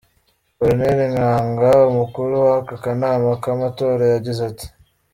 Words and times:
Corneille 0.57 1.05
Nangaa, 1.15 1.87
umukuru 1.91 2.33
w'aka 2.45 2.75
kanama 2.83 3.29
k'amatora, 3.43 4.03
yagize 4.13 4.41
ati:. 4.51 4.67